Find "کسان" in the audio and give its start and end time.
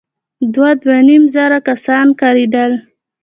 1.67-2.07